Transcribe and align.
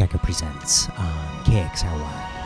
Echo 0.00 0.18
presents 0.18 0.88
um, 0.90 1.06
on 1.06 1.44
KXRY. 1.44 2.37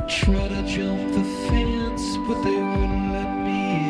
I 0.00 0.02
tried 0.06 0.48
to 0.48 0.62
jump 0.62 1.12
the 1.12 1.22
fence, 1.22 2.16
but 2.26 2.42
they 2.42 2.56
wouldn't 2.56 3.12
let 3.12 3.36
me 3.44 3.84
in. 3.84 3.89